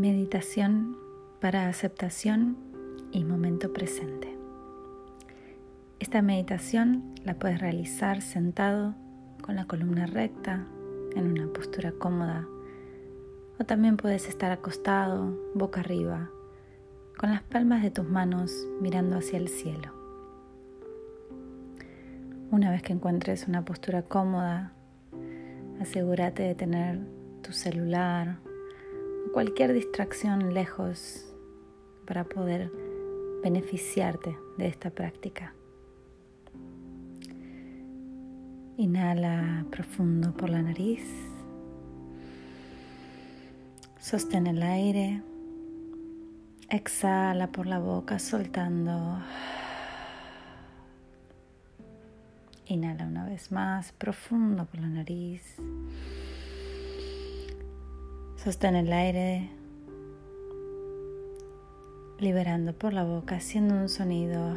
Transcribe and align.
Meditación 0.00 0.96
para 1.42 1.68
aceptación 1.68 2.56
y 3.12 3.22
momento 3.22 3.70
presente. 3.74 4.34
Esta 5.98 6.22
meditación 6.22 7.14
la 7.22 7.34
puedes 7.34 7.60
realizar 7.60 8.22
sentado 8.22 8.94
con 9.42 9.56
la 9.56 9.66
columna 9.66 10.06
recta, 10.06 10.66
en 11.14 11.30
una 11.30 11.52
postura 11.52 11.92
cómoda, 11.92 12.48
o 13.58 13.64
también 13.64 13.98
puedes 13.98 14.26
estar 14.26 14.50
acostado, 14.52 15.38
boca 15.54 15.80
arriba, 15.80 16.30
con 17.18 17.28
las 17.28 17.42
palmas 17.42 17.82
de 17.82 17.90
tus 17.90 18.08
manos 18.08 18.66
mirando 18.80 19.18
hacia 19.18 19.38
el 19.38 19.48
cielo. 19.48 19.92
Una 22.50 22.70
vez 22.70 22.80
que 22.80 22.94
encuentres 22.94 23.46
una 23.46 23.66
postura 23.66 24.00
cómoda, 24.00 24.72
asegúrate 25.78 26.42
de 26.42 26.54
tener 26.54 27.00
tu 27.42 27.52
celular 27.52 28.38
cualquier 29.32 29.72
distracción 29.72 30.54
lejos 30.54 31.24
para 32.06 32.24
poder 32.24 32.70
beneficiarte 33.42 34.36
de 34.58 34.66
esta 34.66 34.90
práctica. 34.90 35.54
Inhala 38.76 39.66
profundo 39.70 40.32
por 40.32 40.50
la 40.50 40.62
nariz. 40.62 41.04
Sostén 43.98 44.46
el 44.46 44.62
aire. 44.62 45.22
Exhala 46.68 47.52
por 47.52 47.66
la 47.66 47.78
boca 47.78 48.18
soltando. 48.18 49.18
Inhala 52.66 53.06
una 53.06 53.26
vez 53.26 53.52
más 53.52 53.92
profundo 53.92 54.64
por 54.64 54.80
la 54.80 54.88
nariz. 54.88 55.56
Sostén 58.42 58.74
el 58.74 58.90
aire 58.90 59.50
liberando 62.18 62.72
por 62.72 62.94
la 62.94 63.04
boca, 63.04 63.36
haciendo 63.36 63.74
un 63.74 63.90
sonido. 63.90 64.56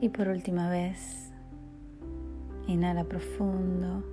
Y 0.00 0.10
por 0.10 0.28
última 0.28 0.70
vez, 0.70 1.32
inhala 2.68 3.02
profundo. 3.02 4.04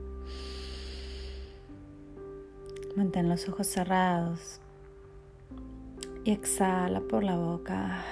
Mantén 2.95 3.29
los 3.29 3.47
ojos 3.47 3.67
cerrados 3.67 4.59
y 6.23 6.31
exhala 6.31 7.01
por 7.01 7.23
la 7.23 7.35
boca. 7.35 8.03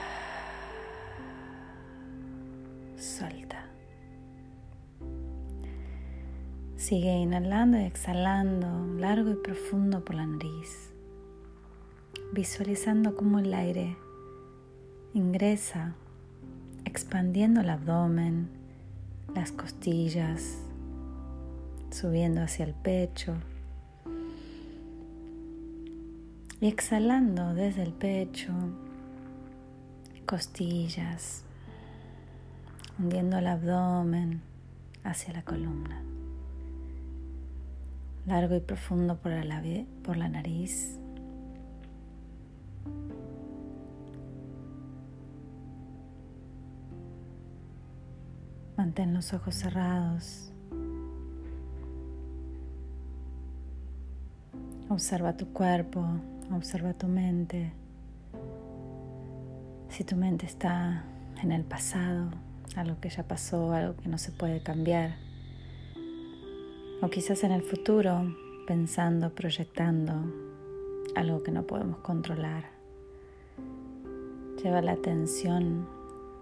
Sigue 6.83 7.15
inhalando 7.15 7.79
y 7.79 7.83
exhalando 7.83 8.67
largo 8.99 9.31
y 9.31 9.35
profundo 9.35 10.03
por 10.03 10.15
la 10.15 10.25
nariz, 10.25 10.91
visualizando 12.33 13.15
cómo 13.15 13.39
el 13.39 13.53
aire 13.53 13.95
ingresa 15.13 15.95
expandiendo 16.83 17.61
el 17.61 17.69
abdomen, 17.69 18.49
las 19.33 19.53
costillas, 19.53 20.57
subiendo 21.89 22.41
hacia 22.41 22.65
el 22.65 22.73
pecho 22.73 23.37
y 26.59 26.67
exhalando 26.67 27.53
desde 27.53 27.83
el 27.83 27.93
pecho, 27.93 28.51
costillas, 30.25 31.45
hundiendo 32.99 33.37
el 33.37 33.47
abdomen 33.47 34.41
hacia 35.05 35.31
la 35.31 35.43
columna. 35.43 36.12
Largo 38.25 38.55
y 38.55 38.59
profundo 38.61 39.17
por 39.17 39.31
la, 39.31 39.61
por 40.03 40.17
la 40.17 40.29
nariz. 40.29 40.97
Mantén 48.77 49.13
los 49.13 49.33
ojos 49.33 49.55
cerrados. 49.55 50.51
Observa 54.89 55.37
tu 55.37 55.47
cuerpo, 55.53 56.05
observa 56.51 56.93
tu 56.93 57.07
mente. 57.07 57.73
Si 59.89 60.03
tu 60.03 60.15
mente 60.15 60.45
está 60.45 61.03
en 61.41 61.51
el 61.51 61.63
pasado, 61.63 62.31
algo 62.75 62.99
que 62.99 63.09
ya 63.09 63.23
pasó, 63.23 63.73
algo 63.73 63.95
que 63.95 64.09
no 64.09 64.17
se 64.17 64.31
puede 64.31 64.61
cambiar. 64.61 65.15
O 67.03 67.09
quizás 67.09 67.43
en 67.43 67.51
el 67.51 67.63
futuro, 67.63 68.33
pensando, 68.65 69.29
proyectando 69.35 70.13
algo 71.15 71.43
que 71.43 71.51
no 71.51 71.63
podemos 71.63 71.97
controlar. 71.97 72.69
Lleva 74.63 74.81
la 74.81 74.93
atención 74.93 75.85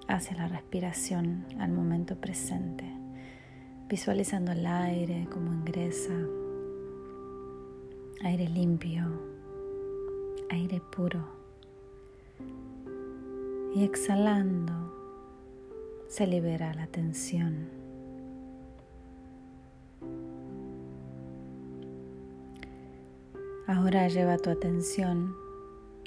hacia 0.07 0.37
la 0.37 0.47
respiración 0.47 1.47
al 1.57 1.71
momento 1.71 2.15
presente, 2.15 2.85
visualizando 3.89 4.51
el 4.51 4.67
aire 4.67 5.27
como 5.31 5.51
ingresa, 5.51 6.13
aire 8.21 8.47
limpio, 8.47 9.05
aire 10.51 10.79
puro. 10.95 11.23
Y 13.73 13.83
exhalando 13.83 14.93
se 16.07 16.27
libera 16.27 16.71
la 16.75 16.85
tensión. 16.85 17.80
Ahora 23.73 24.09
lleva 24.09 24.37
tu 24.37 24.49
atención 24.49 25.33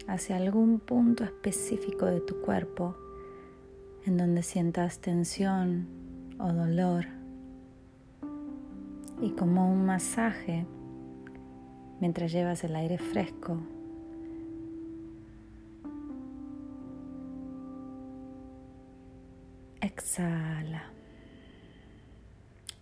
hacia 0.07 0.37
algún 0.37 0.81
punto 0.81 1.25
específico 1.25 2.05
de 2.05 2.21
tu 2.21 2.43
cuerpo 2.43 2.95
en 4.05 4.19
donde 4.19 4.43
sientas 4.43 4.99
tensión 4.99 5.89
o 6.39 6.53
dolor. 6.53 7.07
Y 9.23 9.31
como 9.31 9.73
un 9.73 9.87
masaje, 9.87 10.67
mientras 12.01 12.33
llevas 12.33 12.65
el 12.65 12.77
aire 12.77 12.99
fresco, 12.99 13.57
exhala, 19.81 20.93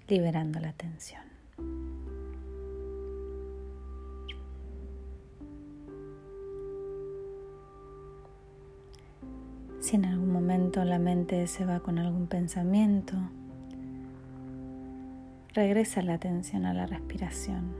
liberando 0.09 0.59
la 0.59 0.72
tensión. 0.72 1.22
Si 9.82 9.97
en 9.97 10.04
algún 10.04 10.32
momento 10.32 10.84
la 10.84 11.00
mente 11.00 11.44
se 11.48 11.66
va 11.66 11.81
con 11.81 11.98
algún 11.98 12.28
pensamiento, 12.28 13.16
regresa 15.54 16.03
la 16.03 16.15
atención 16.15 16.66
a 16.66 16.72
la 16.72 16.87
respiración. 16.87 17.72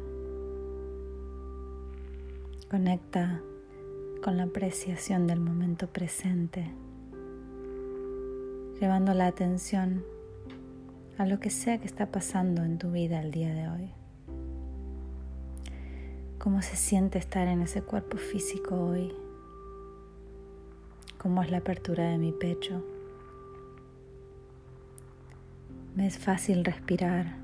Conecta 2.69 3.41
con 4.21 4.37
la 4.37 4.43
apreciación 4.43 5.29
del 5.29 5.39
momento 5.39 5.87
presente, 5.87 6.73
llevando 8.81 9.15
la 9.15 9.29
atención 9.29 10.05
a 11.19 11.27
lo 11.27 11.39
que 11.39 11.51
sea 11.51 11.79
que 11.79 11.87
está 11.87 12.07
pasando 12.07 12.65
en 12.65 12.79
tu 12.79 12.91
vida 12.91 13.21
el 13.21 13.31
día 13.31 13.55
de 13.55 13.69
hoy. 13.69 13.91
¿Cómo 16.41 16.63
se 16.63 16.75
siente 16.75 17.21
estar 17.21 17.47
en 17.47 17.63
ese 17.63 17.81
cuerpo 17.81 18.17
físico 18.17 18.75
hoy? 18.75 19.22
Cómo 21.23 21.41
es 21.45 21.53
la 21.53 21.59
apertura 21.59 22.03
de 22.11 22.19
mi 22.19 22.33
pecho. 22.33 22.83
Me 25.95 26.09
es 26.09 26.19
fácil 26.19 26.65
respirar. 26.65 27.37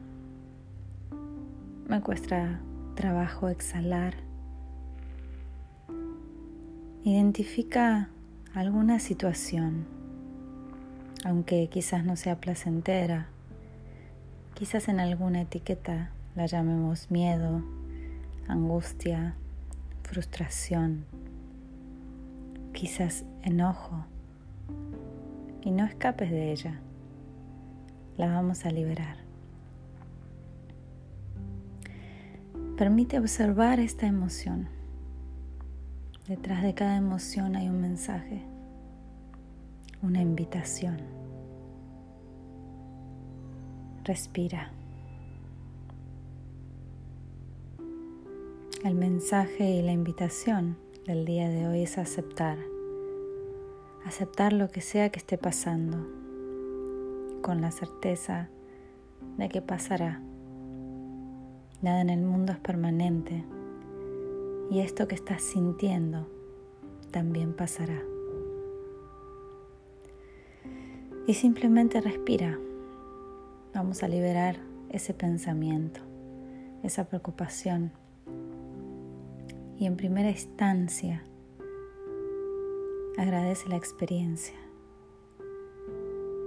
Me 1.87 2.01
cuesta 2.01 2.59
trabajo 2.97 3.49
exhalar. 3.49 4.15
Identifica 7.05 8.09
alguna 8.53 8.99
situación, 8.99 9.87
aunque 11.25 11.69
quizás 11.69 12.05
no 12.05 12.17
sea 12.17 12.41
placentera. 12.41 13.29
Quizás 14.55 14.89
en 14.89 14.99
alguna 14.99 15.43
etiqueta 15.43 16.11
la 16.35 16.47
llamemos 16.47 17.13
miedo, 17.13 17.63
angustia, 18.49 19.37
frustración 20.03 21.05
quizás 22.73 23.25
enojo, 23.43 24.05
y 25.63 25.71
no 25.71 25.85
escapes 25.85 26.31
de 26.31 26.53
ella. 26.53 26.81
La 28.17 28.29
vamos 28.29 28.65
a 28.65 28.71
liberar. 28.71 29.17
Permite 32.77 33.19
observar 33.19 33.81
esta 33.81 34.07
emoción. 34.07 34.69
Detrás 36.27 36.63
de 36.63 36.75
cada 36.75 36.97
emoción 36.97 37.57
hay 37.57 37.69
un 37.69 37.81
mensaje, 37.81 38.43
una 40.03 40.21
invitación. 40.21 40.99
Respira. 44.05 44.73
El 48.85 48.95
mensaje 48.95 49.71
y 49.71 49.83
la 49.83 49.93
invitación 49.93 50.77
del 51.09 51.25
día 51.25 51.49
de 51.49 51.67
hoy 51.67 51.85
es 51.85 51.97
aceptar. 51.97 52.59
Aceptar 54.05 54.53
lo 54.53 54.69
que 54.69 54.83
sea 54.83 55.09
que 55.09 55.19
esté 55.19 55.39
pasando, 55.39 56.07
con 57.41 57.63
la 57.63 57.71
certeza 57.71 58.51
de 59.39 59.49
que 59.49 59.63
pasará. 59.63 60.21
Nada 61.81 62.03
en 62.03 62.11
el 62.11 62.21
mundo 62.21 62.53
es 62.53 62.59
permanente 62.59 63.43
y 64.71 64.81
esto 64.81 65.09
que 65.09 65.15
estás 65.15 65.43
sintiendo 65.43 66.29
también 67.11 67.55
pasará. 67.55 68.03
Y 71.27 71.33
simplemente 71.33 72.03
respira. 72.03 72.59
Vamos 73.73 74.03
a 74.03 74.09
liberar 74.09 74.57
ese 74.91 75.15
pensamiento, 75.15 76.01
esa 76.83 77.09
preocupación. 77.09 77.93
Y 79.79 79.87
en 79.87 79.97
primera 79.97 80.29
instancia, 80.29 81.23
agradece 83.17 83.69
la 83.69 83.77
experiencia. 83.77 84.57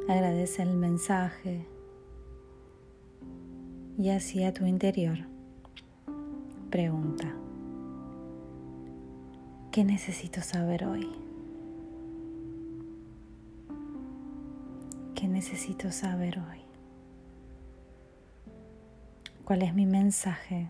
Agradece 0.09 0.63
el 0.63 0.73
mensaje. 0.75 1.65
Y 3.97 4.09
hacia 4.09 4.53
tu 4.53 4.65
interior, 4.65 5.17
pregunta, 6.69 7.33
¿qué 9.71 9.85
necesito 9.85 10.41
saber 10.41 10.83
hoy? 10.83 11.07
¿Qué 15.15 15.29
necesito 15.29 15.89
saber 15.91 16.39
hoy? 16.39 16.59
¿Cuál 19.45 19.61
es 19.61 19.73
mi 19.73 19.85
mensaje 19.85 20.69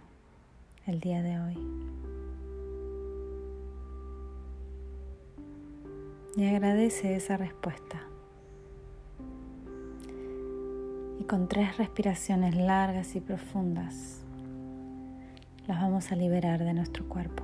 el 0.85 0.99
día 0.99 1.23
de 1.23 1.39
hoy? 1.39 2.10
Y 6.37 6.45
agradece 6.45 7.15
esa 7.15 7.35
respuesta. 7.35 8.01
Y 11.19 11.23
con 11.25 11.49
tres 11.49 11.77
respiraciones 11.77 12.55
largas 12.55 13.15
y 13.15 13.19
profundas, 13.19 14.21
las 15.67 15.81
vamos 15.81 16.11
a 16.11 16.15
liberar 16.15 16.63
de 16.63 16.73
nuestro 16.73 17.07
cuerpo. 17.09 17.43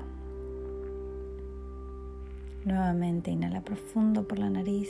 Nuevamente 2.64 3.30
inhala 3.30 3.62
profundo 3.62 4.28
por 4.28 4.40
la 4.40 4.50
nariz. 4.50 4.90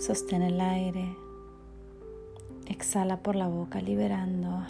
Sostén 0.00 0.42
el 0.42 0.60
aire. 0.60 1.16
Exhala 2.66 3.18
por 3.18 3.36
la 3.36 3.46
boca 3.46 3.80
liberando. 3.80 4.62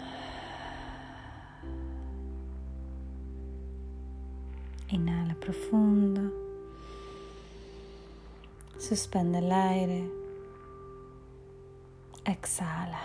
Inhala 4.91 5.35
profundo. 5.35 6.31
Suspende 8.77 9.39
el 9.39 9.51
aire. 9.51 10.09
Exhala. 12.25 12.99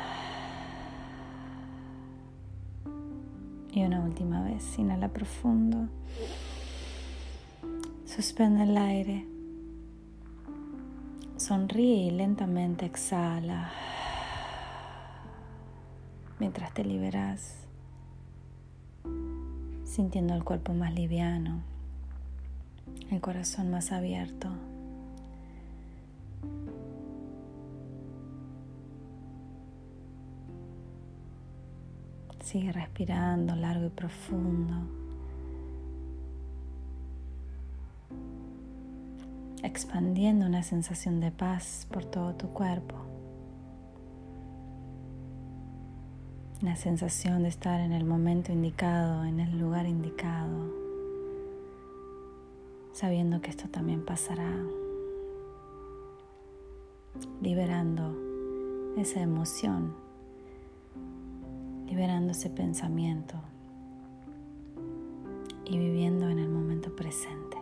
Y 3.72 3.82
una 3.84 4.00
última 4.00 4.42
vez. 4.42 4.78
Inhala 4.78 5.08
profundo. 5.08 5.88
Suspende 8.06 8.62
el 8.62 8.76
aire. 8.76 9.26
Sonríe 11.36 12.06
y 12.06 12.10
lentamente 12.10 12.86
exhala 12.86 13.70
mientras 16.38 16.72
te 16.72 16.84
liberas, 16.84 17.66
sintiendo 19.84 20.34
el 20.34 20.44
cuerpo 20.44 20.74
más 20.74 20.92
liviano, 20.94 21.62
el 23.10 23.20
corazón 23.20 23.70
más 23.70 23.92
abierto. 23.92 24.48
Sigue 32.40 32.72
respirando 32.72 33.56
largo 33.56 33.86
y 33.86 33.90
profundo. 33.90 35.04
expandiendo 39.64 40.44
una 40.44 40.62
sensación 40.62 41.20
de 41.20 41.30
paz 41.30 41.86
por 41.90 42.04
todo 42.04 42.34
tu 42.34 42.48
cuerpo. 42.50 42.94
Una 46.62 46.76
sensación 46.76 47.42
de 47.42 47.48
estar 47.48 47.80
en 47.80 47.92
el 47.92 48.04
momento 48.04 48.52
indicado, 48.52 49.24
en 49.24 49.40
el 49.40 49.58
lugar 49.58 49.86
indicado, 49.86 50.83
sabiendo 52.94 53.40
que 53.40 53.50
esto 53.50 53.68
también 53.68 54.04
pasará, 54.04 54.56
liberando 57.42 58.14
esa 58.96 59.20
emoción, 59.20 59.94
liberando 61.86 62.30
ese 62.30 62.50
pensamiento 62.50 63.34
y 65.64 65.76
viviendo 65.76 66.28
en 66.28 66.38
el 66.38 66.48
momento 66.48 66.94
presente. 66.94 67.58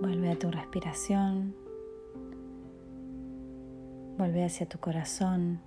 Vuelve 0.00 0.32
a 0.32 0.38
tu 0.38 0.50
respiración. 0.50 1.54
Vuelve 4.18 4.44
hacia 4.44 4.66
tu 4.66 4.78
corazón. 4.78 5.60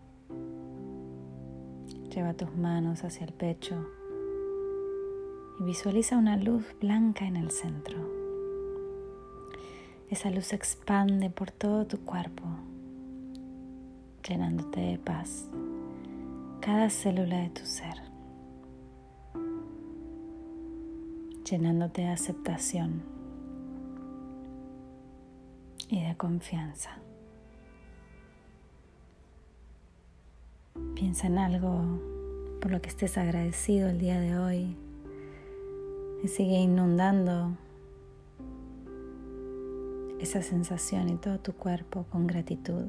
Lleva 2.14 2.36
tus 2.36 2.56
manos 2.56 3.04
hacia 3.04 3.26
el 3.26 3.34
pecho 3.34 3.76
y 5.60 5.64
visualiza 5.64 6.16
una 6.16 6.38
luz 6.38 6.64
blanca 6.80 7.26
en 7.26 7.38
el 7.38 7.50
centro. 7.50 7.98
Esa 10.12 10.30
luz 10.30 10.46
se 10.48 10.56
expande 10.56 11.32
por 11.32 11.50
todo 11.50 11.88
tu 11.88 12.02
cuerpo, 12.02 12.44
llenándote 14.30 14.80
de 14.80 15.00
paz, 15.00 15.50
cada 16.62 16.92
célula 16.92 17.38
de 17.38 17.50
tu 17.50 17.66
ser, 17.66 17.96
llenándote 21.50 22.04
de 22.04 22.10
aceptación 22.10 23.02
y 25.90 26.04
de 26.04 26.16
confianza. 26.16 26.92
Piensa 31.04 31.28
en 31.28 31.38
algo 31.38 32.00
por 32.62 32.72
lo 32.72 32.82
que 32.82 32.88
estés 32.88 33.18
agradecido 33.18 33.90
el 33.90 34.00
día 34.00 34.22
de 34.22 34.38
hoy 34.38 34.78
y 36.24 36.28
sigue 36.30 36.56
inundando 36.62 37.58
esa 40.22 40.42
sensación 40.42 41.10
y 41.10 41.18
todo 41.18 41.40
tu 41.40 41.52
cuerpo 41.52 42.06
con 42.10 42.26
gratitud. 42.26 42.86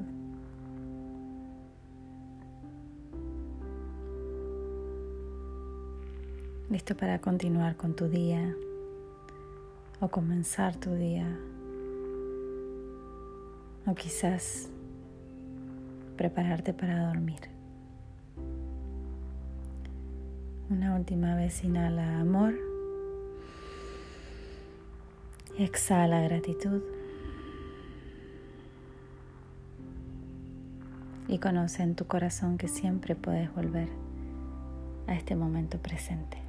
Listo 6.69 6.95
para 6.95 7.19
continuar 7.19 7.75
con 7.75 7.97
tu 7.97 8.07
día 8.07 8.55
o 9.99 10.07
comenzar 10.07 10.77
tu 10.77 10.93
día 10.93 11.37
o 13.85 13.93
quizás 13.93 14.69
prepararte 16.15 16.73
para 16.73 17.07
dormir. 17.07 17.54
Una 20.69 20.95
última 20.95 21.35
vez 21.35 21.63
inhala 21.63 22.19
amor 22.19 22.55
exhala 25.57 26.21
gratitud. 26.21 26.81
Y 31.27 31.39
conoce 31.39 31.83
en 31.83 31.95
tu 31.95 32.05
corazón 32.05 32.57
que 32.57 32.67
siempre 32.67 33.15
puedes 33.15 33.53
volver 33.53 33.89
a 35.07 35.15
este 35.15 35.35
momento 35.35 35.79
presente. 35.79 36.44